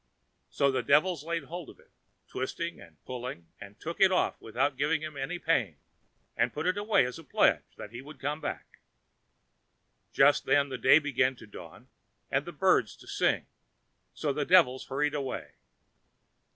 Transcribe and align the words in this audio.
So 0.49 0.71
the 0.71 0.81
devils 0.81 1.23
laid 1.23 1.43
hold 1.43 1.69
of 1.69 1.79
it, 1.79 1.91
twisting 2.27 2.81
and 2.81 2.97
pulling, 3.05 3.49
and 3.59 3.79
took 3.79 4.01
it 4.01 4.11
off 4.11 4.41
without 4.41 4.75
giving 4.75 5.01
him 5.03 5.15
any 5.15 5.37
pain, 5.37 5.77
and 6.35 6.51
put 6.51 6.65
it 6.65 6.75
away 6.75 7.05
as 7.05 7.19
a 7.19 7.23
pledge 7.23 7.75
that 7.77 7.91
he 7.91 8.01
would 8.01 8.19
come 8.19 8.41
back. 8.41 8.79
Just 10.11 10.45
then 10.47 10.69
the 10.69 10.79
day 10.79 10.97
began 10.97 11.35
to 11.35 11.45
dawn, 11.45 11.87
and 12.31 12.45
the 12.45 12.51
birds 12.51 12.95
to 12.95 13.05
sing, 13.07 13.45
so 14.11 14.33
the 14.33 14.43
devils 14.43 14.87
hurried 14.87 15.13
away. 15.13 15.51